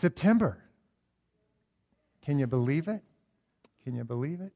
[0.00, 0.58] September.
[2.22, 3.02] Can you believe it?
[3.84, 4.52] Can you believe it?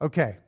[0.00, 0.38] Okay.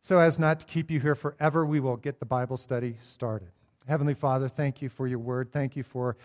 [0.00, 3.50] So, as not to keep you here forever, we will get the Bible study started.
[3.86, 5.52] Heavenly Father, thank you for your word.
[5.52, 6.16] Thank you for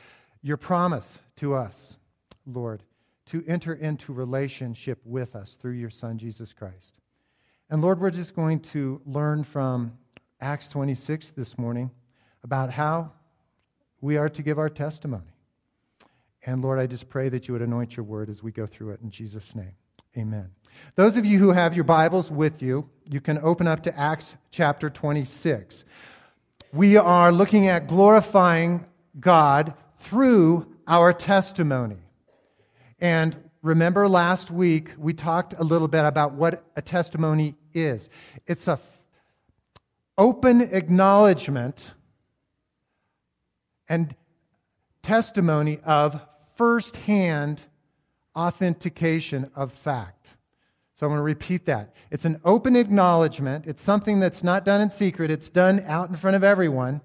[0.42, 1.98] your promise to us,
[2.46, 2.84] Lord,
[3.28, 7.00] to enter into relationship with us through your Son, Jesus Christ.
[7.70, 9.98] And Lord, we're just going to learn from
[10.40, 11.92] Acts 26 this morning
[12.44, 13.12] about how
[14.00, 15.37] we are to give our testimony.
[16.46, 18.92] And Lord, I just pray that you would anoint your word as we go through
[18.92, 19.74] it in Jesus' name.
[20.18, 20.52] Amen.
[20.96, 24.36] Those of you who have your Bibles with you, you can open up to Acts
[24.52, 25.86] chapter 26.
[26.72, 28.86] We are looking at glorifying
[29.20, 31.98] God through our testimony.
[33.00, 38.10] And remember last week, we talked a little bit about what a testimony is
[38.48, 38.80] it's a
[40.18, 41.94] open acknowledgement
[43.88, 44.16] and
[45.08, 46.20] testimony of
[46.58, 47.64] firsthand
[48.36, 50.36] authentication of fact.
[50.96, 51.96] So I'm going to repeat that.
[52.12, 53.68] It's an open acknowledgement.
[53.68, 57.00] It's something that's not done in secret, it's done out in front of everyone.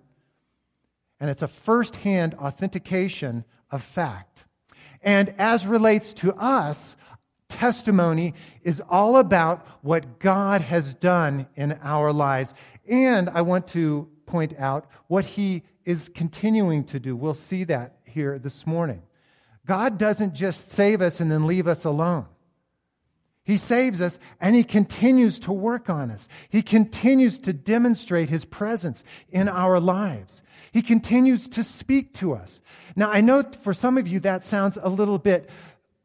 [1.20, 4.46] And it's a firsthand authentication of fact.
[5.00, 6.96] And as relates to us,
[7.48, 12.52] testimony is all about what God has done in our lives.
[12.88, 17.16] And I want to point out what He is continuing to do.
[17.16, 19.02] We'll see that here this morning.
[19.66, 22.26] God doesn't just save us and then leave us alone.
[23.44, 26.28] He saves us and he continues to work on us.
[26.48, 30.42] He continues to demonstrate his presence in our lives.
[30.70, 32.60] He continues to speak to us.
[32.94, 35.50] Now, I know for some of you that sounds a little bit,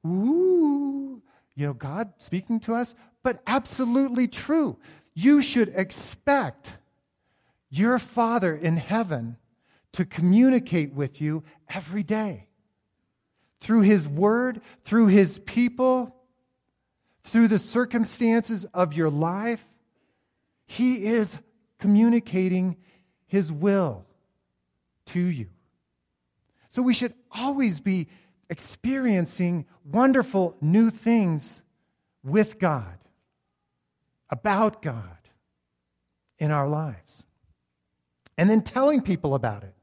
[0.06, 1.22] ooh,
[1.56, 4.78] you know, God speaking to us, but absolutely true.
[5.14, 6.70] You should expect
[7.70, 9.38] your Father in heaven
[9.94, 12.48] to communicate with you every day
[13.60, 16.16] through His Word, through His people,
[17.24, 19.66] through the circumstances of your life.
[20.66, 21.38] He is
[21.80, 22.78] communicating
[23.26, 24.06] His will
[25.08, 25.48] to you.
[26.70, 28.08] So we should always be
[28.50, 31.62] experiencing wonderful new things
[32.24, 32.98] with God,
[34.30, 35.18] about God
[36.38, 37.24] in our lives,
[38.38, 39.74] and then telling people about it.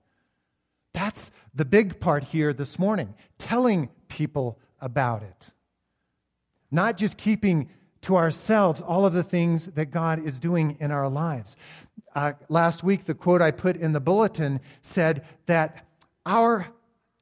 [0.94, 5.50] That's the big part here this morning telling people about it.
[6.71, 7.69] Not just keeping
[8.03, 11.56] to ourselves all of the things that God is doing in our lives.
[12.15, 15.87] Uh, last week, the quote I put in the bulletin said that
[16.25, 16.69] our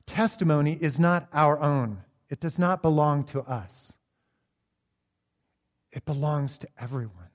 [0.07, 3.95] testimony is not our own, it does not belong to us,
[5.93, 7.31] it belongs to everyone.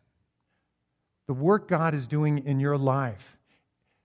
[1.25, 3.37] The work God is doing in your life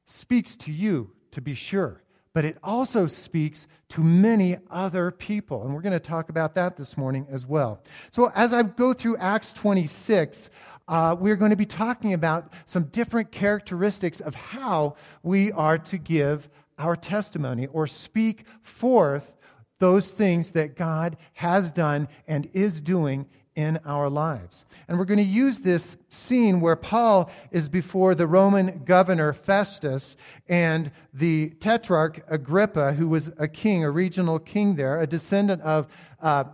[0.07, 2.02] speaks to you, to be sure,
[2.35, 5.65] but it also speaks to many other people.
[5.65, 7.83] And we're going to talk about that this morning as well.
[8.11, 10.51] So, as I go through Acts 26,
[10.89, 15.99] uh, we're going to be talking about some different characteristics of how we are to
[15.99, 16.49] give
[16.79, 19.33] our testimony or speak forth
[19.79, 24.65] those things that God has done and is doing in our lives.
[24.89, 30.17] And we're going to use this scene where Paul is before the Roman governor Festus
[30.49, 35.87] and the tetrarch Agrippa, who was a king, a regional king there, a descendant of
[36.21, 36.45] uh,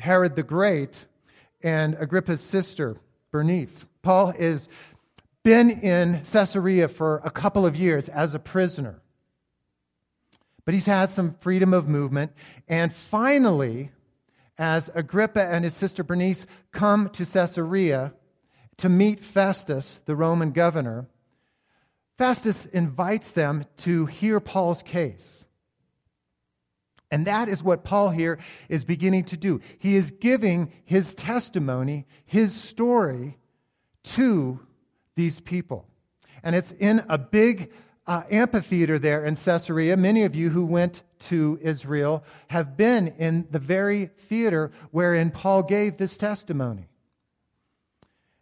[0.00, 1.06] Herod the Great,
[1.62, 2.96] and Agrippa's sister,
[3.30, 3.84] Bernice.
[4.02, 4.68] Paul has
[5.42, 9.00] been in Caesarea for a couple of years as a prisoner.
[10.64, 12.32] But he's had some freedom of movement.
[12.68, 13.90] And finally,
[14.58, 18.14] as Agrippa and his sister Bernice come to Caesarea
[18.78, 21.06] to meet Festus, the Roman governor,
[22.18, 25.46] Festus invites them to hear Paul's case.
[27.10, 29.60] And that is what Paul here is beginning to do.
[29.78, 33.38] He is giving his testimony, his story
[34.04, 34.60] to
[35.14, 35.86] these people.
[36.42, 37.70] And it's in a big
[38.06, 39.96] uh, amphitheater there in Caesarea.
[39.96, 45.62] Many of you who went to Israel have been in the very theater wherein Paul
[45.62, 46.88] gave this testimony.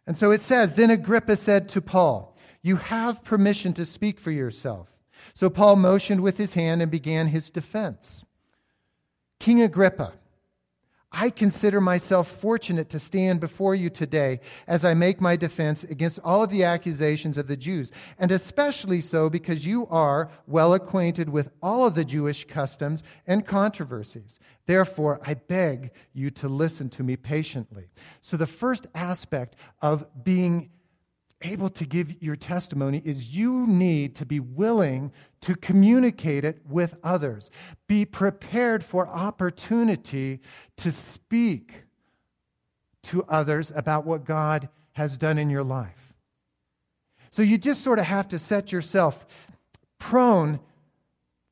[0.07, 4.31] And so it says Then Agrippa said to Paul, You have permission to speak for
[4.31, 4.89] yourself.
[5.33, 8.25] So Paul motioned with his hand and began his defense.
[9.39, 10.13] King Agrippa,
[11.13, 16.19] I consider myself fortunate to stand before you today as I make my defense against
[16.23, 21.27] all of the accusations of the Jews, and especially so because you are well acquainted
[21.27, 24.39] with all of the Jewish customs and controversies.
[24.67, 27.89] Therefore, I beg you to listen to me patiently.
[28.21, 30.69] So, the first aspect of being
[31.43, 35.11] able to give your testimony is you need to be willing
[35.41, 37.49] to communicate it with others.
[37.87, 40.39] Be prepared for opportunity
[40.77, 41.83] to speak
[43.03, 46.13] to others about what God has done in your life.
[47.31, 49.25] So you just sort of have to set yourself
[49.99, 50.59] prone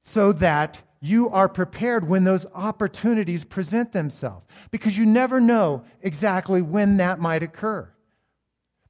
[0.03, 6.62] so that you are prepared when those opportunities present themselves because you never know exactly
[6.62, 7.89] when that might occur.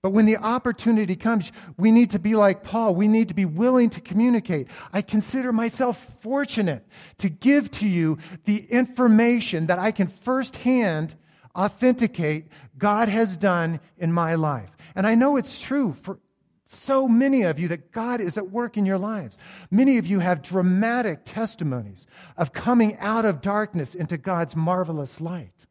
[0.01, 2.95] But when the opportunity comes, we need to be like Paul.
[2.95, 4.67] We need to be willing to communicate.
[4.93, 6.85] I consider myself fortunate
[7.17, 11.15] to give to you the information that I can firsthand
[11.55, 12.47] authenticate
[12.77, 14.69] God has done in my life.
[14.95, 16.19] And I know it's true for
[16.65, 19.37] so many of you that God is at work in your lives.
[19.69, 22.07] Many of you have dramatic testimonies
[22.37, 25.65] of coming out of darkness into God's marvelous light.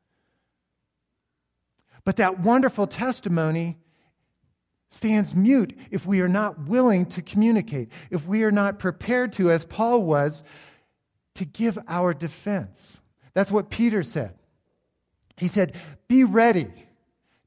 [2.04, 3.78] But that wonderful testimony
[4.90, 9.50] stands mute if we are not willing to communicate, if we are not prepared to,
[9.50, 10.42] as Paul was,
[11.34, 13.00] to give our defense.
[13.34, 14.34] That's what Peter said.
[15.36, 15.76] He said,
[16.08, 16.72] Be ready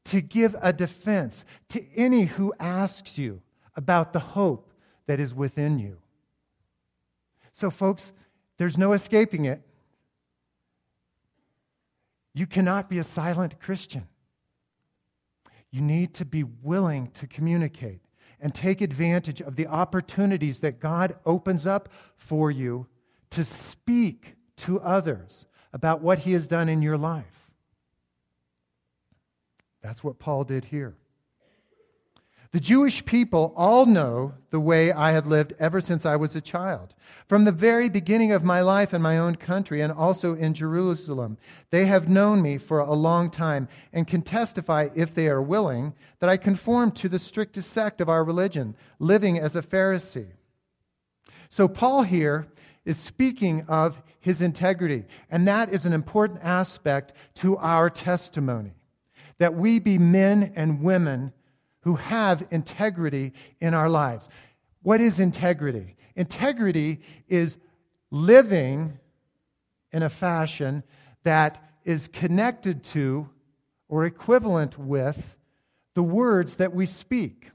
[0.05, 3.41] to give a defense to any who asks you
[3.75, 4.71] about the hope
[5.07, 5.97] that is within you.
[7.51, 8.13] So, folks,
[8.57, 9.61] there's no escaping it.
[12.33, 14.07] You cannot be a silent Christian.
[15.71, 18.01] You need to be willing to communicate
[18.39, 22.87] and take advantage of the opportunities that God opens up for you
[23.29, 27.49] to speak to others about what He has done in your life.
[29.81, 30.95] That's what Paul did here.
[32.51, 36.41] The Jewish people all know the way I have lived ever since I was a
[36.41, 36.93] child.
[37.25, 41.37] From the very beginning of my life in my own country and also in Jerusalem,
[41.69, 45.93] they have known me for a long time and can testify, if they are willing,
[46.19, 50.31] that I conform to the strictest sect of our religion, living as a Pharisee.
[51.49, 52.47] So, Paul here
[52.83, 58.73] is speaking of his integrity, and that is an important aspect to our testimony
[59.37, 61.31] that we be men and women
[61.81, 64.29] who have integrity in our lives.
[64.83, 65.95] What is integrity?
[66.15, 67.57] Integrity is
[68.09, 68.99] living
[69.91, 70.83] in a fashion
[71.23, 73.29] that is connected to
[73.87, 75.37] or equivalent with
[75.93, 77.51] the words that we speak.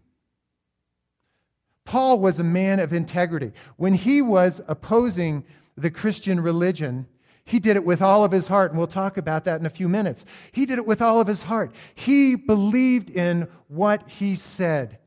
[1.84, 3.52] Paul was a man of integrity.
[3.76, 5.44] When he was opposing
[5.76, 7.06] the Christian religion,
[7.46, 9.70] he did it with all of his heart, and we'll talk about that in a
[9.70, 10.26] few minutes.
[10.50, 11.72] He did it with all of his heart.
[11.94, 14.98] He believed in what he said,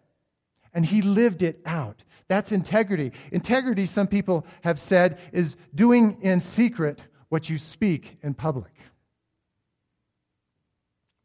[0.73, 2.03] and he lived it out.
[2.29, 3.11] That's integrity.
[3.33, 8.71] Integrity, some people have said, is doing in secret what you speak in public.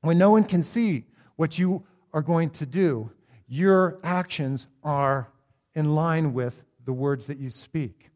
[0.01, 1.05] When no one can see
[1.37, 3.13] what you are going to do,
[3.47, 5.29] your actions are
[5.75, 8.11] in line with the words that you speak.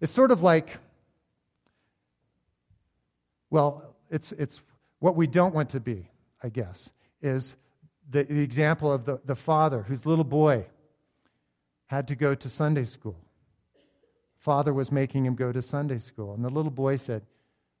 [0.00, 0.78] It's sort of like
[3.54, 4.62] well, it's, it's
[4.98, 6.10] what we don't want to be,
[6.42, 6.90] I guess,
[7.22, 7.54] is
[8.10, 10.66] the, the example of the, the father whose little boy
[11.86, 13.16] had to go to Sunday school.
[14.38, 16.34] Father was making him go to Sunday school.
[16.34, 17.22] And the little boy said,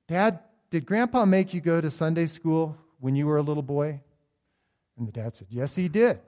[0.06, 0.38] Dad,
[0.70, 4.00] did Grandpa make you go to Sunday school when you were a little boy?
[4.96, 6.20] And the dad said, Yes, he did.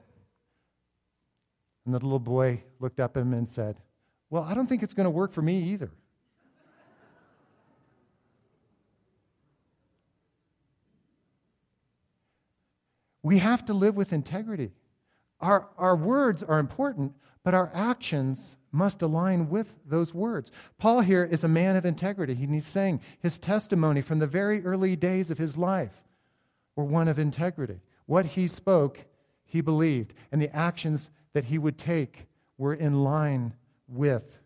[1.84, 3.76] And the little boy looked up at him and said,
[4.28, 5.92] Well, I don't think it's going to work for me either.
[13.26, 14.70] We have to live with integrity.
[15.40, 20.52] Our, our words are important, but our actions must align with those words.
[20.78, 22.34] Paul here is a man of integrity.
[22.34, 26.04] and He's saying his testimony from the very early days of his life
[26.76, 27.80] were one of integrity.
[28.06, 29.04] What he spoke,
[29.44, 32.28] he believed, and the actions that he would take
[32.58, 33.54] were in line
[33.88, 34.38] with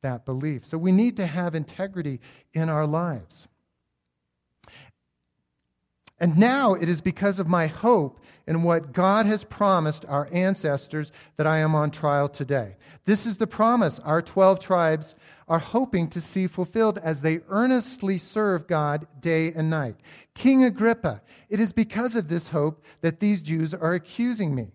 [0.00, 0.64] that belief.
[0.64, 2.20] So we need to have integrity
[2.54, 3.48] in our lives.
[6.24, 11.12] And now it is because of my hope in what God has promised our ancestors
[11.36, 12.76] that I am on trial today.
[13.04, 15.14] This is the promise our 12 tribes
[15.48, 19.96] are hoping to see fulfilled as they earnestly serve God day and night.
[20.34, 24.72] King Agrippa, it is because of this hope that these Jews are accusing me.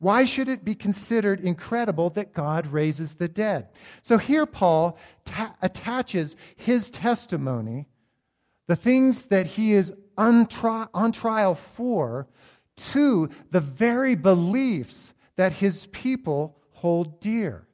[0.00, 3.68] Why should it be considered incredible that God raises the dead?
[4.02, 7.86] So here Paul ta- attaches his testimony,
[8.66, 10.46] the things that he is on,
[10.92, 12.28] on trial for
[12.76, 17.66] to the very beliefs that his people hold dear.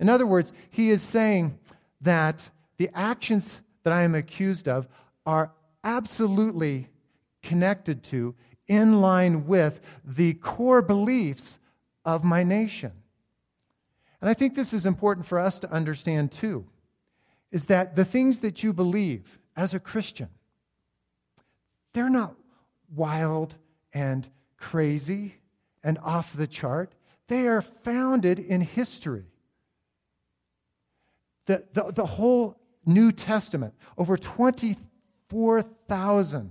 [0.00, 1.58] In other words, he is saying
[2.00, 2.48] that
[2.78, 4.88] the actions that I am accused of
[5.26, 6.88] are absolutely
[7.42, 8.34] connected to,
[8.66, 11.58] in line with the core beliefs
[12.04, 12.92] of my nation.
[14.22, 16.64] And I think this is important for us to understand too,
[17.52, 20.30] is that the things that you believe as a Christian,
[21.94, 22.34] they're not
[22.94, 23.56] wild
[23.92, 25.36] and crazy
[25.82, 26.94] and off the chart.
[27.28, 29.24] They are founded in history.
[31.46, 36.50] The, the, the whole New Testament, over 24,000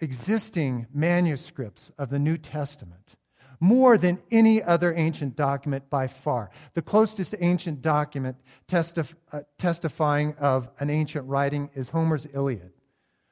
[0.00, 3.16] existing manuscripts of the New Testament,
[3.60, 6.50] more than any other ancient document by far.
[6.74, 8.36] The closest ancient document
[8.68, 12.70] testif- uh, testifying of an ancient writing is Homer's Iliad,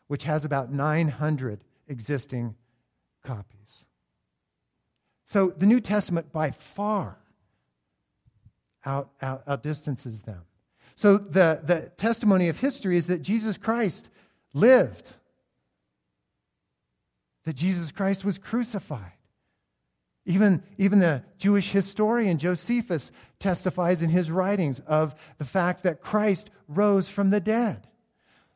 [0.08, 2.54] which has about 900 existing
[3.24, 3.84] copies.
[5.24, 7.18] So the New Testament by far
[8.84, 10.42] out, out, outdistances them.
[10.94, 14.08] So the, the testimony of history is that Jesus Christ
[14.54, 15.12] lived,
[17.44, 19.12] that Jesus Christ was crucified.
[20.24, 26.50] Even, even the Jewish historian Josephus testifies in his writings of the fact that Christ
[26.66, 27.86] rose from the dead.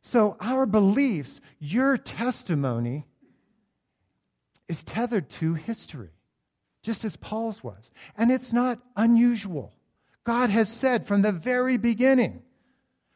[0.00, 3.06] So, our beliefs, your testimony,
[4.66, 6.10] is tethered to history,
[6.82, 7.90] just as Paul's was.
[8.16, 9.74] And it's not unusual.
[10.24, 12.42] God has said from the very beginning,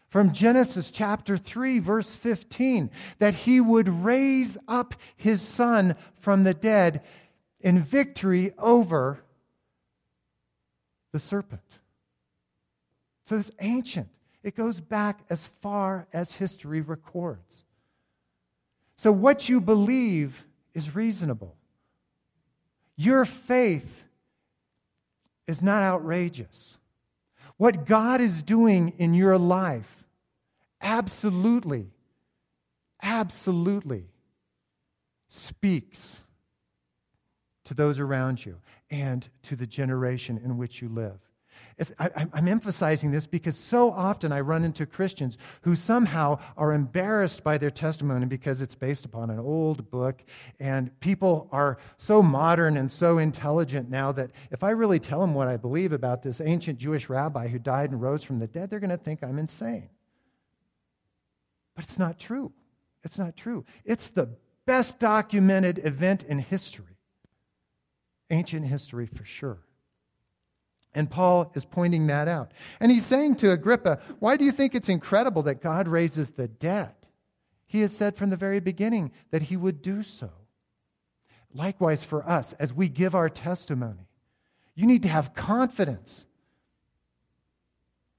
[0.09, 6.55] from Genesis chapter 3, verse 15, that he would raise up his son from the
[6.55, 7.03] dead
[7.61, 9.21] in victory over
[11.13, 11.79] the serpent.
[13.27, 14.09] So it's ancient.
[14.45, 17.65] It goes back as far as history records.
[18.95, 21.57] So what you believe is reasonable.
[22.95, 24.05] Your faith
[25.47, 26.77] is not outrageous.
[27.57, 30.05] What God is doing in your life,
[30.81, 31.87] absolutely,
[33.03, 34.05] absolutely
[35.29, 36.23] speaks
[37.65, 38.59] to those around you
[38.91, 41.19] and to the generation in which you live.
[41.99, 47.43] I, am emphasizing this because so often I run into Christians who somehow are embarrassed
[47.43, 50.23] by their testimony because it's based upon an old book.
[50.61, 55.35] And people are so modern and so intelligent now that if I really tell them
[55.35, 58.71] what I believe about this ancient Jewish rabbi who died and rose from the dead,
[58.71, 59.91] they're going to think I'm insane.
[61.75, 62.53] But it's not true.
[63.03, 63.65] It's not true.
[63.85, 64.31] It's the
[64.65, 66.95] best documented event in history
[68.31, 69.59] ancient history for sure.
[70.95, 72.53] And Paul is pointing that out.
[72.79, 76.47] And he's saying to Agrippa, Why do you think it's incredible that God raises the
[76.47, 76.95] dead?
[77.67, 80.31] He has said from the very beginning that he would do so.
[81.53, 84.09] Likewise, for us, as we give our testimony,
[84.75, 86.25] you need to have confidence,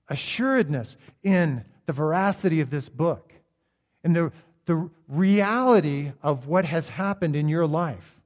[0.09, 3.33] assuredness in the veracity of this book,
[4.03, 4.31] in the,
[4.65, 8.19] the reality of what has happened in your life.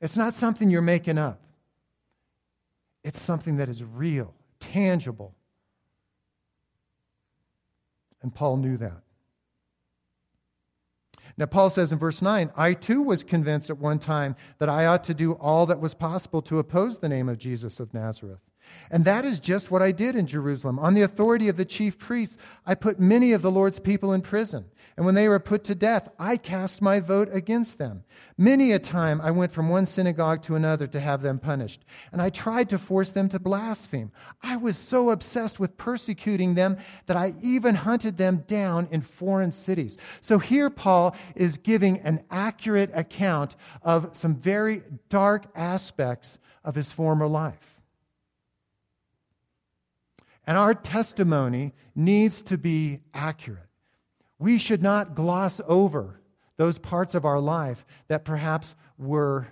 [0.00, 1.40] It's not something you're making up,
[3.04, 5.34] it's something that is real, tangible.
[8.22, 9.02] And Paul knew that.
[11.36, 14.86] Now, Paul says in verse 9, I too was convinced at one time that I
[14.86, 18.40] ought to do all that was possible to oppose the name of Jesus of Nazareth.
[18.90, 20.78] And that is just what I did in Jerusalem.
[20.78, 24.22] On the authority of the chief priests, I put many of the Lord's people in
[24.22, 24.66] prison.
[24.96, 28.02] And when they were put to death, I cast my vote against them.
[28.36, 31.84] Many a time I went from one synagogue to another to have them punished.
[32.10, 34.10] And I tried to force them to blaspheme.
[34.42, 39.52] I was so obsessed with persecuting them that I even hunted them down in foreign
[39.52, 39.98] cities.
[40.20, 46.90] So here Paul is giving an accurate account of some very dark aspects of his
[46.90, 47.67] former life.
[50.48, 53.68] And our testimony needs to be accurate.
[54.38, 56.22] We should not gloss over
[56.56, 59.48] those parts of our life that perhaps were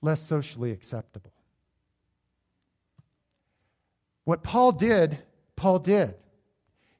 [0.00, 1.32] less socially acceptable.
[4.22, 5.18] What Paul did,
[5.56, 6.14] Paul did.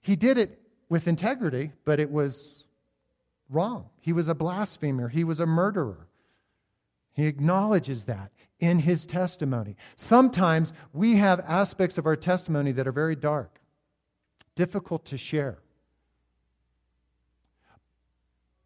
[0.00, 2.64] He did it with integrity, but it was
[3.48, 3.88] wrong.
[4.00, 6.08] He was a blasphemer, he was a murderer.
[7.20, 9.76] He acknowledges that in his testimony.
[9.94, 13.60] Sometimes we have aspects of our testimony that are very dark,
[14.54, 15.58] difficult to share.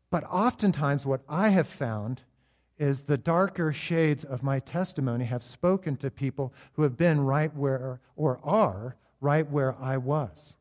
[0.08, 2.22] But oftentimes, what I have found
[2.78, 7.52] is the darker shades of my testimony have spoken to people who have been right
[7.56, 10.54] where, or are right where I was.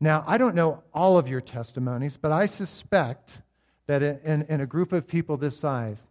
[0.00, 3.42] Now, I don't know all of your testimonies, but I suspect
[3.86, 6.06] that in, in a group of people this size,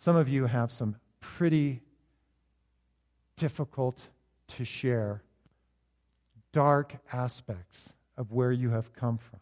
[0.00, 1.82] some of you have some pretty
[3.34, 4.00] difficult
[4.46, 5.24] to share,
[6.52, 9.40] dark aspects of where you have come from.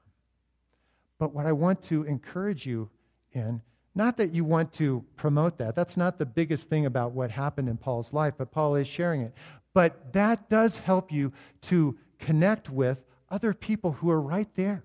[1.19, 2.89] But what I want to encourage you
[3.33, 3.61] in,
[3.97, 5.75] Not that you want to promote that.
[5.75, 9.23] That's not the biggest thing about what happened in Paul's life, but Paul is sharing
[9.23, 9.33] it.
[9.73, 11.33] But that does help you
[11.63, 14.85] to connect with other people who are right there.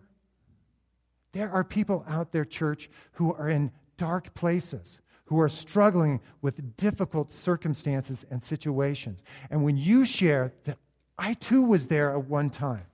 [1.33, 5.01] There are people out there, church, who are in dark places,
[5.31, 9.23] who are struggling with difficult circumstances and situations.
[9.49, 10.77] And when you share that
[11.17, 12.85] I too was there at one time,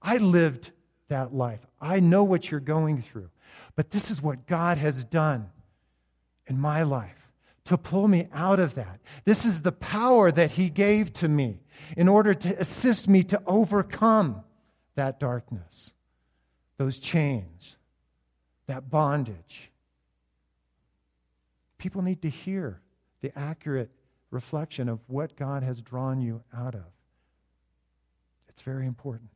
[0.00, 0.70] I lived
[1.08, 3.28] that life, I know what you're going through.
[3.74, 5.50] But this is what God has done
[6.46, 7.28] in my life
[7.66, 8.98] to pull me out of that.
[9.26, 11.60] This is the power that He gave to me
[11.94, 14.42] in order to assist me to overcome
[14.94, 15.92] that darkness,
[16.78, 17.76] those chains,
[18.66, 19.70] that bondage.
[21.78, 22.80] People need to hear
[23.20, 23.90] the accurate
[24.30, 26.84] reflection of what God has drawn you out of.
[28.48, 29.30] It's very important.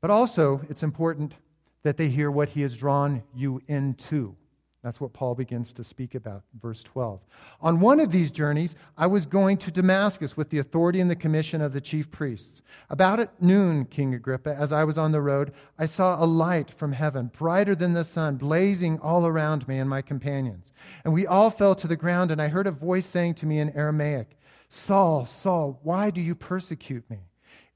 [0.00, 1.34] But also, it's important
[1.82, 4.36] that they hear what he has drawn you into.
[4.82, 7.20] That's what Paul begins to speak about, verse 12.
[7.60, 11.16] On one of these journeys, I was going to Damascus with the authority and the
[11.16, 12.62] commission of the chief priests.
[12.88, 16.70] About at noon, King Agrippa, as I was on the road, I saw a light
[16.70, 20.72] from heaven, brighter than the sun, blazing all around me and my companions.
[21.04, 23.58] And we all fell to the ground, and I heard a voice saying to me
[23.58, 24.38] in Aramaic,
[24.70, 27.18] Saul, Saul, why do you persecute me?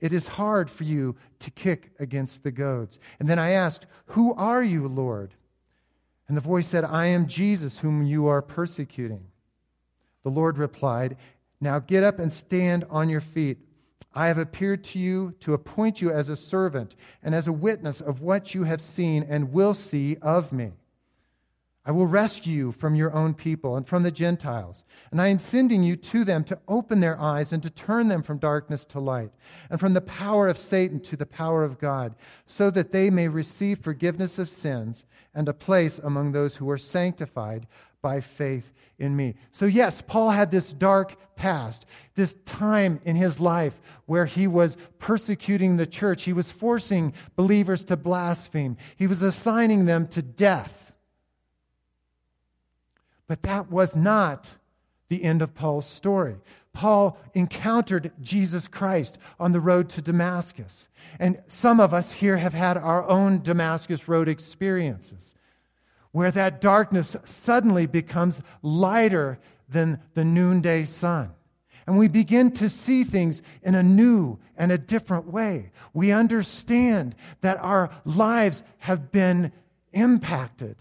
[0.01, 2.99] It is hard for you to kick against the goads.
[3.19, 5.35] And then I asked, Who are you, Lord?
[6.29, 9.27] And the voice said, I am Jesus, whom you are persecuting.
[10.23, 11.17] The Lord replied,
[11.61, 13.59] Now get up and stand on your feet.
[14.15, 18.01] I have appeared to you to appoint you as a servant and as a witness
[18.01, 20.73] of what you have seen and will see of me.
[21.87, 24.85] I will rescue you from your own people and from the Gentiles.
[25.11, 28.23] And I am sending you to them to open their eyes and to turn them
[28.23, 29.33] from darkness to light,
[29.69, 32.15] and from the power of Satan to the power of God,
[32.47, 36.79] so that they may receive forgiveness of sins and a place among those who are
[36.79, 37.67] sanctified
[38.01, 39.35] by faith in me.
[39.51, 44.77] So, yes, Paul had this dark past, this time in his life where he was
[44.99, 46.23] persecuting the church.
[46.23, 50.84] He was forcing believers to blaspheme, he was assigning them to death.
[53.27, 54.55] But that was not
[55.09, 56.37] the end of Paul's story.
[56.73, 60.89] Paul encountered Jesus Christ on the road to Damascus.
[61.19, 65.35] And some of us here have had our own Damascus Road experiences
[66.15, 69.37] where that darkness suddenly becomes lighter
[69.69, 71.33] than the noonday sun.
[71.89, 75.73] And we begin to see things in a new and a different way.
[75.93, 79.53] We understand that our lives have been
[79.93, 80.77] impacted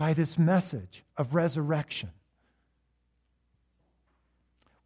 [0.00, 2.08] by this message of resurrection.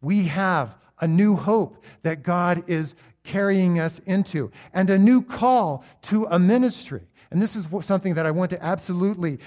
[0.01, 5.85] We have a new hope that God is carrying us into and a new call
[6.01, 7.07] to a ministry.
[7.31, 9.39] And this is something that I want to absolutely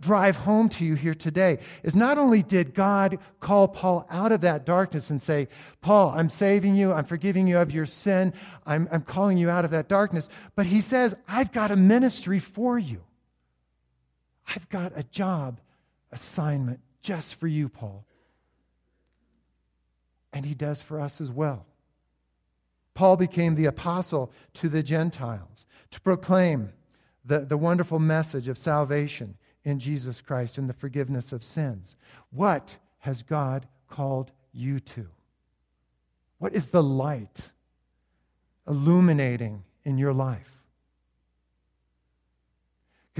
[0.00, 4.42] drive home to you here today is not only did God call Paul out of
[4.42, 5.48] that darkness and say,
[5.80, 8.34] Paul, I'm saving you, I'm forgiving you of your sin,
[8.66, 12.38] I'm, I'm calling you out of that darkness, but he says, I've got a ministry
[12.38, 13.00] for you.
[14.54, 15.60] I've got a job
[16.10, 18.04] assignment just for you, Paul.
[20.32, 21.66] And he does for us as well.
[22.94, 26.72] Paul became the apostle to the Gentiles to proclaim
[27.24, 31.96] the, the wonderful message of salvation in Jesus Christ and the forgiveness of sins.
[32.30, 35.06] What has God called you to?
[36.38, 37.50] What is the light
[38.66, 40.59] illuminating in your life?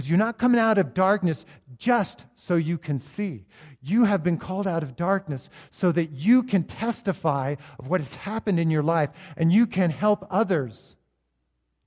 [0.00, 1.44] Because you're not coming out of darkness
[1.76, 3.44] just so you can see.
[3.82, 8.14] You have been called out of darkness so that you can testify of what has
[8.14, 10.96] happened in your life and you can help others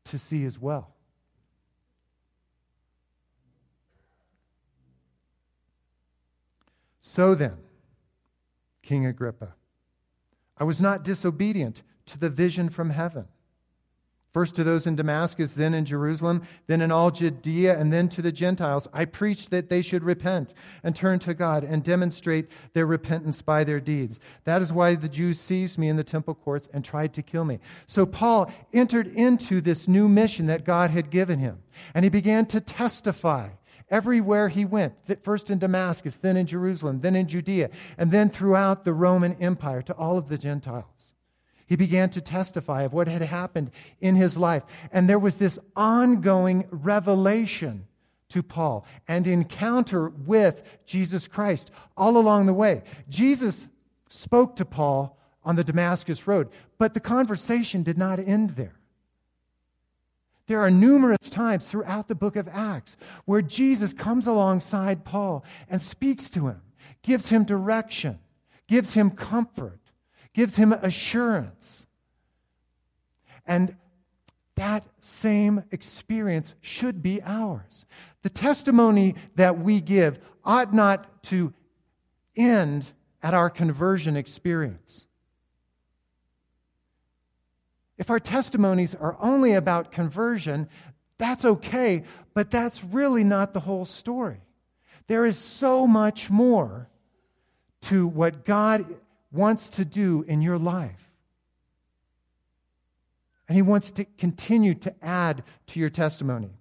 [0.04, 0.94] to see as well.
[7.02, 7.58] So then,
[8.84, 9.56] King Agrippa,
[10.60, 13.26] I was not disobedient to the vision from heaven.
[14.34, 18.22] First to those in Damascus, then in Jerusalem, then in all Judea, and then to
[18.22, 18.88] the Gentiles.
[18.92, 23.64] I preached that they should repent and turn to God and demonstrate their repentance by
[23.64, 24.20] their deeds.
[24.46, 27.46] That is why the Jews seized me in the temple courts and tried to kill
[27.46, 27.60] me.
[27.86, 31.60] So Paul entered into this new mission that God had given him,
[31.94, 33.50] and he began to testify
[33.90, 37.70] everywhere he went, first in Damascus, then in Jerusalem, then in Judea,
[38.00, 41.13] and then throughout the Roman Empire to all of the Gentiles.
[41.66, 43.72] He began to testify of what had happened
[44.02, 44.64] in his life.
[44.92, 47.88] And there was this ongoing revelation
[48.30, 52.84] to Paul and encounter with Jesus Christ all along the way.
[53.08, 53.70] Jesus
[54.10, 58.76] spoke to Paul on the Damascus Road, but the conversation did not end there.
[60.48, 65.82] There are numerous times throughout the book of Acts where Jesus comes alongside Paul and
[65.82, 66.62] speaks to him,
[67.02, 68.20] gives him direction,
[68.68, 69.80] gives him comfort,
[70.34, 71.86] gives him assurance.
[73.46, 73.76] And
[74.56, 77.86] that same experience should be ours.
[78.22, 81.54] The testimony that we give ought not to
[82.36, 82.88] end
[83.22, 85.06] at our conversion experience.
[87.98, 90.68] If our testimonies are only about conversion,
[91.18, 94.42] that's okay, but that's really not the whole story.
[95.08, 96.90] There is so much more
[97.84, 98.86] to what God
[99.34, 101.12] wants to do in your life.
[103.48, 106.52] And He wants to continue to add to your testimony.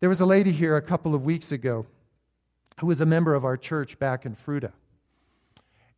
[0.00, 1.86] There was a lady here a couple of weeks ago
[2.80, 4.72] who was a member of our church back in Fruita.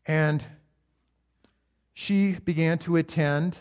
[0.07, 0.45] And
[1.93, 3.59] she began to attend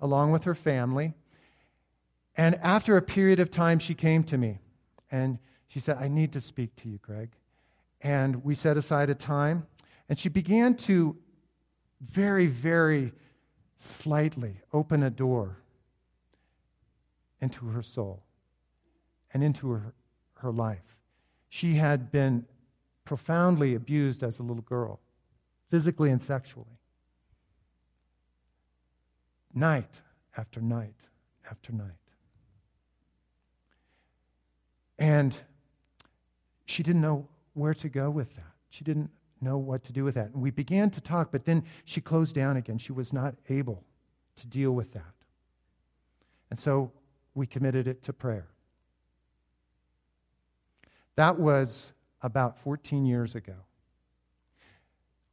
[0.00, 1.14] along with her family.
[2.36, 4.58] And after a period of time, she came to me
[5.10, 5.38] and
[5.68, 7.30] she said, I need to speak to you, Greg.
[8.00, 9.66] And we set aside a time,
[10.08, 11.16] and she began to
[12.00, 13.12] very, very
[13.76, 15.58] slightly open a door
[17.40, 18.22] into her soul
[19.32, 19.94] and into her,
[20.34, 20.96] her life.
[21.48, 22.46] She had been
[23.04, 25.00] profoundly abused as a little girl,
[25.70, 26.76] physically and sexually
[29.56, 30.02] night
[30.36, 30.94] after night
[31.50, 31.90] after night.
[34.98, 35.36] And
[36.66, 38.52] she didn't know where to go with that.
[38.68, 40.32] She didn't know what to do with that.
[40.32, 42.78] And we began to talk, but then she closed down again.
[42.78, 43.84] She was not able
[44.36, 45.02] to deal with that.
[46.50, 46.92] And so
[47.34, 48.48] we committed it to prayer.
[51.16, 53.54] That was about 14 years ago.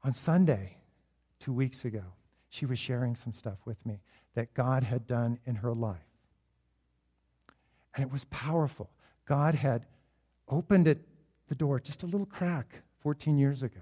[0.03, 0.77] On Sunday,
[1.39, 2.03] two weeks ago,
[2.49, 4.01] she was sharing some stuff with me
[4.35, 5.97] that God had done in her life.
[7.95, 8.89] And it was powerful.
[9.25, 9.85] God had
[10.49, 11.07] opened it,
[11.47, 13.81] the door just a little crack 14 years ago.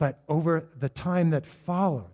[0.00, 2.06] But over the time that followed,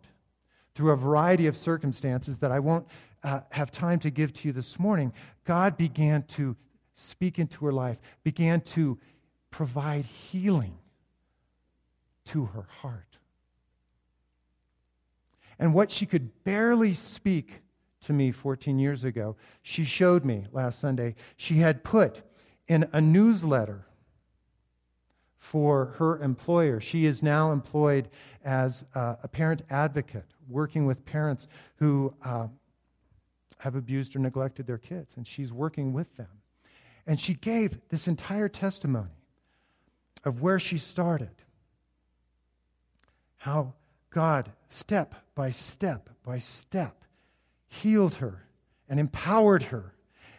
[0.75, 2.87] through a variety of circumstances that I won't
[3.23, 6.55] uh, have time to give to you this morning, God began to
[6.93, 8.99] speak into her life, began to
[9.51, 10.77] provide healing
[12.27, 13.17] to her heart
[15.59, 17.63] and what she could barely speak
[18.03, 21.15] to me 14 years ago, she showed me last Sunday.
[21.37, 22.23] She had put
[22.69, 23.86] in a newsletter
[25.51, 26.81] for her employer.
[26.81, 28.09] She is now employed
[28.45, 32.49] as a parent advocate, working with parents who uh,
[33.59, 36.27] have abused or neglected their kids, and she's working with them.
[37.07, 39.23] And she gave this entire testimony
[40.25, 41.31] of where she started,
[43.37, 43.75] how
[44.11, 47.05] God, step by step by step,
[47.69, 48.47] healed her
[48.89, 49.93] and empowered her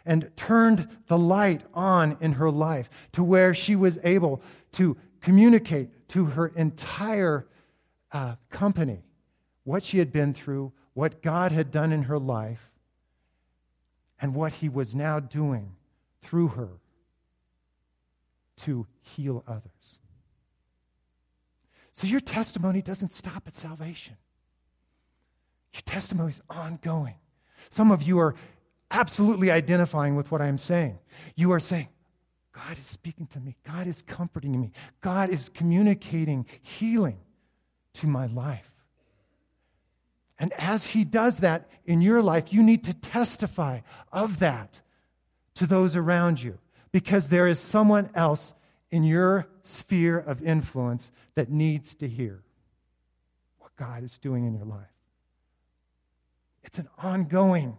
[0.08, 6.08] and turned the light on in her life to where she was able to communicate
[6.08, 7.46] to her entire
[8.12, 9.02] uh, company
[9.64, 12.70] what she had been through, what God had done in her life,
[14.20, 15.76] and what He was now doing
[16.22, 16.68] through her
[18.56, 19.98] to heal others.
[21.92, 24.16] So your testimony doesn't stop at salvation.
[25.72, 27.14] Your testimony is ongoing.
[27.70, 28.34] Some of you are
[28.90, 30.98] absolutely identifying with what I'm saying.
[31.36, 31.88] You are saying,
[32.66, 33.56] God is speaking to me.
[33.64, 34.72] God is comforting me.
[35.00, 37.18] God is communicating healing
[37.94, 38.70] to my life.
[40.38, 43.80] And as He does that in your life, you need to testify
[44.12, 44.80] of that
[45.54, 46.58] to those around you
[46.90, 48.54] because there is someone else
[48.90, 52.42] in your sphere of influence that needs to hear
[53.58, 54.86] what God is doing in your life.
[56.64, 57.76] It's an ongoing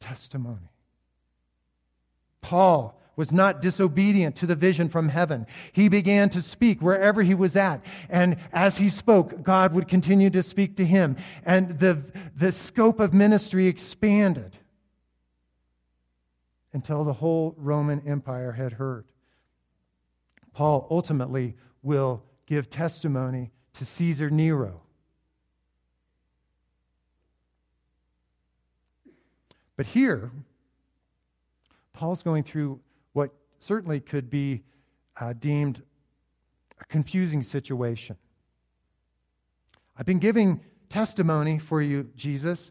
[0.00, 0.70] testimony.
[2.40, 5.46] Paul was not disobedient to the vision from heaven.
[5.72, 7.84] He began to speak wherever he was at.
[8.08, 11.16] And as he spoke, God would continue to speak to him.
[11.44, 12.02] And the,
[12.36, 14.58] the scope of ministry expanded
[16.72, 19.06] until the whole Roman Empire had heard.
[20.52, 24.80] Paul ultimately will give testimony to Caesar Nero.
[29.76, 30.30] But here,
[31.92, 32.80] Paul's going through
[33.14, 34.62] what certainly could be
[35.18, 35.82] uh, deemed
[36.78, 38.16] a confusing situation.
[39.96, 42.70] I've been giving testimony for you, Jesus.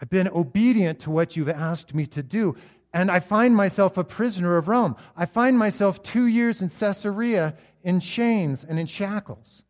[0.00, 2.56] I've been obedient to what you've asked me to do
[2.92, 4.96] and I find myself a prisoner of Rome.
[5.16, 9.62] I find myself two years in Caesarea in chains and in shackles.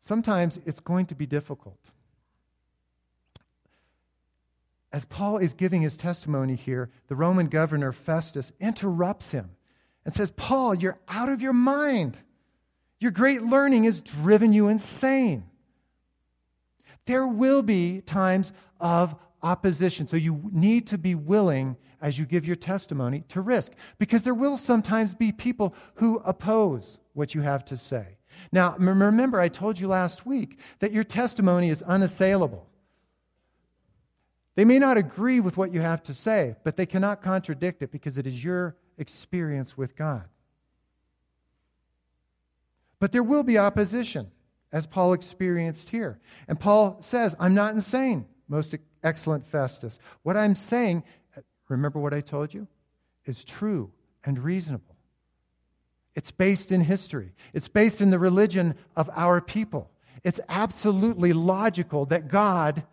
[0.00, 1.78] Sometimes it's going to be difficult.
[4.94, 9.50] As Paul is giving his testimony here, the Roman governor Festus interrupts him
[10.04, 12.20] and says, Paul, you're out of your mind.
[13.00, 15.46] Your great learning has driven you insane.
[17.06, 20.06] There will be times of opposition.
[20.06, 23.72] So you need to be willing, as you give your testimony, to risk.
[23.98, 28.18] Because there will sometimes be people who oppose what you have to say.
[28.52, 32.68] Now, remember, I told you last week that your testimony is unassailable.
[34.56, 37.90] They may not agree with what you have to say, but they cannot contradict it
[37.90, 40.24] because it is your experience with God.
[43.00, 44.30] But there will be opposition,
[44.72, 46.20] as Paul experienced here.
[46.48, 49.98] And Paul says, I'm not insane, most excellent Festus.
[50.22, 51.02] What I'm saying,
[51.68, 52.68] remember what I told you,
[53.26, 53.90] is true
[54.24, 54.96] and reasonable.
[56.14, 59.90] It's based in history, it's based in the religion of our people.
[60.22, 62.84] It's absolutely logical that God,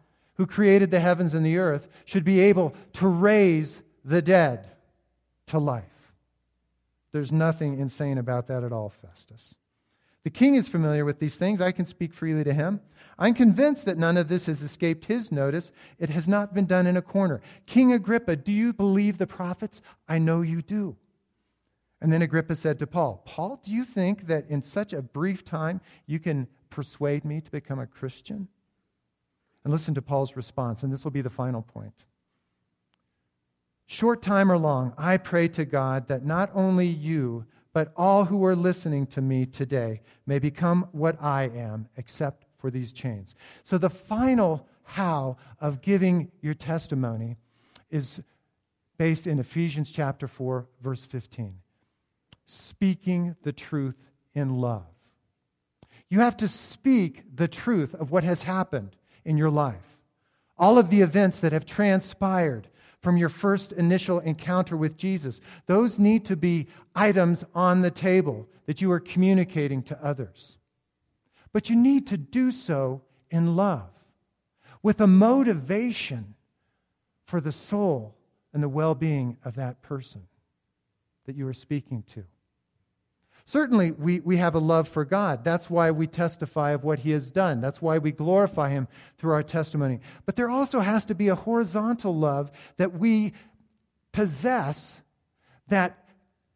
[0.41, 4.71] who created the heavens and the earth, should be able to raise the dead
[5.45, 6.15] to life.
[7.12, 9.54] There's nothing insane about that at all, Festus.
[10.23, 11.62] The king is familiar with these things.
[11.62, 12.82] I can speak freely to him.
[13.19, 15.71] I'm convinced that none of this has escaped his notice.
[15.99, 17.39] It has not been done in a corner.
[17.67, 19.80] King Agrippa, do you believe the prophets?
[20.10, 20.97] I know you do.
[22.01, 25.45] And then Agrippa said to Paul, Paul, do you think that in such a brief
[25.45, 28.47] time you can persuade me to become a Christian?
[29.63, 32.06] And listen to Paul's response, and this will be the final point.
[33.86, 38.43] Short time or long, I pray to God that not only you, but all who
[38.45, 43.36] are listening to me today may become what I am, except for these chains.
[43.63, 47.38] So, the final how of giving your testimony
[47.89, 48.21] is
[48.97, 51.56] based in Ephesians chapter 4, verse 15.
[52.45, 53.95] Speaking the truth
[54.34, 54.86] in love.
[56.10, 59.97] You have to speak the truth of what has happened in your life.
[60.57, 62.67] All of the events that have transpired
[63.01, 65.41] from your first initial encounter with Jesus.
[65.65, 70.57] Those need to be items on the table that you are communicating to others.
[71.51, 73.89] But you need to do so in love,
[74.84, 76.36] with a motivation
[77.25, 78.15] for the soul
[78.53, 80.27] and the well being of that person
[81.25, 82.23] that you are speaking to.
[83.45, 85.43] Certainly, we, we have a love for God.
[85.43, 87.62] That's why we testify of what He has done.
[87.62, 89.99] That's why we glorify Him through our testimony.
[90.25, 93.34] But there also has to be a horizontal love that we
[94.12, 95.01] possess
[95.67, 96.06] that,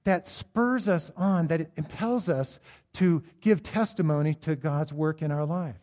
[0.04, 2.60] that spurs us on, that impels us
[2.94, 5.76] to give testimony to God's work in our life.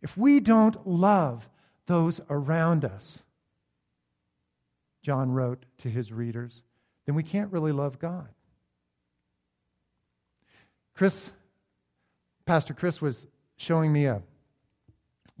[0.00, 1.48] If we don't love
[1.86, 3.22] those around us,
[5.02, 6.62] John wrote to his readers,
[7.06, 8.28] then we can't really love God.
[10.98, 11.30] Chris,
[12.44, 14.20] Pastor Chris was showing me a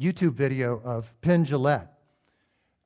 [0.00, 1.88] YouTube video of Penn Jillette.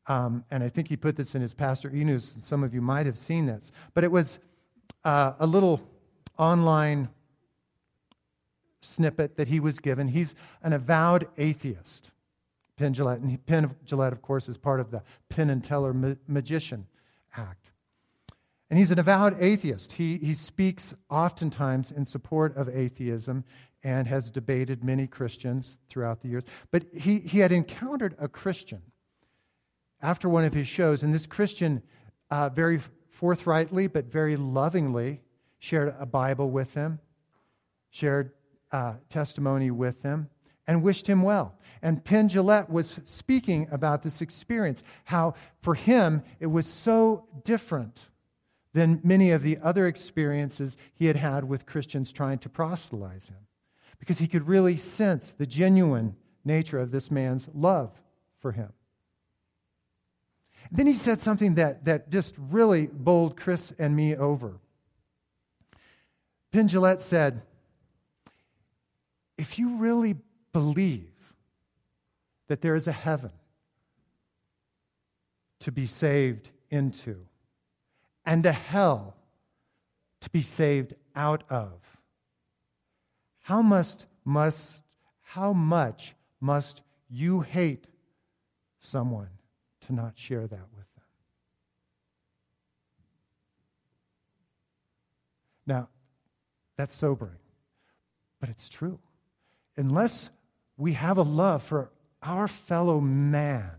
[0.07, 2.33] Um, and I think he put this in his Pastor E News.
[2.41, 3.73] Some of you might have seen this.
[3.93, 4.39] But it was
[5.05, 5.83] uh, a little
[6.39, 7.11] online
[8.81, 10.09] snippet that he was given.
[10.09, 12.11] He's an avowed atheist,
[12.79, 13.23] Penn Jillette.
[13.23, 16.87] And Penn Jillette, of course, is part of the Penn and Teller Ma- Magician
[17.37, 17.62] Act.
[18.73, 19.93] And he's an avowed atheist.
[19.93, 23.45] He, he speaks oftentimes in support of atheism
[23.85, 26.45] and has debated many Christians throughout the years.
[26.71, 28.81] But he, he had encountered a Christian
[30.01, 31.83] after one of his shows, and this Christian,
[32.31, 32.81] uh, very
[33.11, 35.21] forthrightly but very lovingly,
[35.59, 36.99] shared a Bible with him,
[37.91, 38.33] shared
[38.71, 40.31] uh, testimony with him,
[40.67, 41.59] and wished him well.
[41.83, 48.07] And Penn Jillette was speaking about this experience, how for him it was so different
[48.73, 53.47] than many of the other experiences he had had with Christians trying to proselytize him.
[53.99, 58.01] Because he could really sense the genuine nature of this man's love
[58.41, 58.73] for him.
[60.71, 64.59] Then he said something that, that just really bowled Chris and me over.
[66.51, 67.43] Penn said,
[69.37, 70.17] If you really
[70.53, 71.11] believe
[72.49, 73.33] that there is a heaven
[75.61, 77.27] to be saved into,
[78.25, 79.17] and a hell
[80.21, 81.73] to be saved out of.
[83.43, 84.79] How must, must,
[85.21, 87.87] how much must you hate
[88.79, 89.29] someone
[89.87, 91.05] to not share that with them?
[95.67, 95.89] Now,
[96.77, 97.39] that's sobering,
[98.41, 98.99] but it's true.
[99.77, 100.31] Unless
[100.77, 101.91] we have a love for
[102.23, 103.73] our fellow man,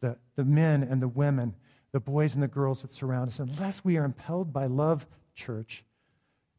[0.00, 1.54] the, the men and the women
[1.96, 5.82] the boys and the girls that surround us, unless we are impelled by love, church,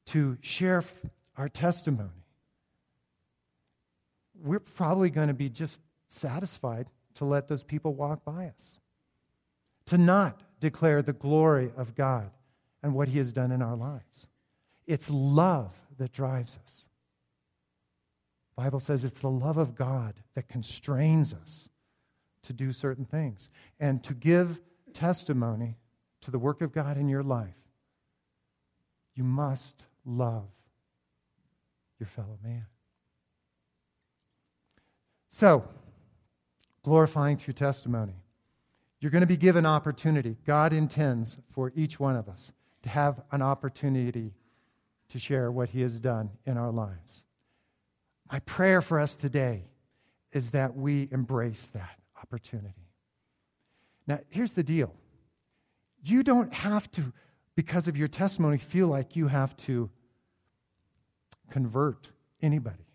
[0.08, 0.84] to share
[1.38, 2.26] our testimony,
[4.44, 8.80] we're probably going to be just satisfied to let those people walk by us,
[9.86, 12.32] to not declare the glory of God
[12.82, 14.26] and what He has done in our lives.
[14.88, 16.88] It's love that drives us.
[18.56, 21.70] Bible says it's the love of God that constrains us
[22.42, 24.60] to do certain things and to give
[24.98, 25.78] testimony
[26.22, 27.54] to the work of God in your life.
[29.14, 30.48] You must love
[32.00, 32.66] your fellow man.
[35.30, 35.64] So,
[36.84, 38.16] glorifying through testimony.
[39.00, 40.38] You're going to be given opportunity.
[40.46, 44.34] God intends for each one of us to have an opportunity
[45.10, 47.24] to share what He has done in our lives.
[48.32, 49.66] My prayer for us today
[50.32, 52.87] is that we embrace that opportunity.
[54.08, 54.94] Now, here's the deal
[56.02, 57.12] you don't have to,
[57.56, 59.90] because of your testimony, feel like you have to
[61.50, 62.10] convert
[62.42, 62.86] anybody.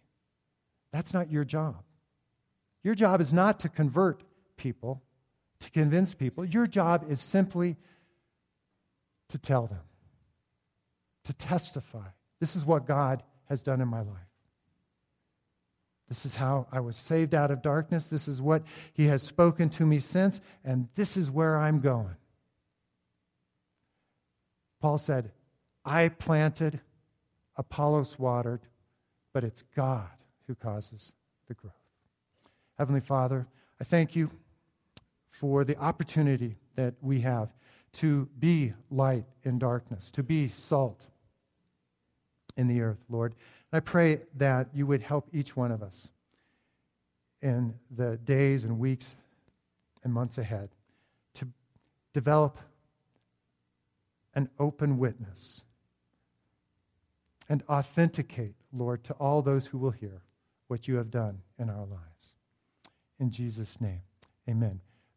[0.93, 1.83] That's not your job.
[2.83, 4.25] Your job is not to convert
[4.57, 5.03] people,
[5.61, 6.45] to convince people.
[6.45, 7.77] Your job is simply
[9.29, 9.81] to tell them,
[11.25, 12.09] to testify.
[12.41, 14.32] This is what God has done in my life.
[16.09, 18.07] This is how I was saved out of darkness.
[18.07, 18.63] This is what
[18.93, 22.17] He has spoken to me since, and this is where I'm going.
[24.81, 25.31] Paul said,
[25.85, 26.81] I planted,
[27.57, 28.61] Apollos watered,
[29.33, 30.11] but it's God
[30.47, 31.15] who causes
[31.49, 31.73] the growth.
[32.79, 33.47] Heavenly Father,
[33.81, 34.31] I thank you
[35.31, 37.49] for the opportunity that we have
[37.93, 41.07] to be light in darkness, to be salt
[42.57, 43.35] in the earth, Lord.
[43.73, 46.09] I pray that you would help each one of us
[47.41, 49.17] in the days and weeks
[50.05, 50.71] and months ahead
[51.35, 51.49] to
[52.13, 52.59] develop
[54.35, 55.63] an open witness
[57.49, 60.23] and authenticate, Lord, to all those who will hear
[60.69, 62.35] what you have done in our lives.
[63.19, 64.03] In Jesus' name,
[64.49, 64.81] amen.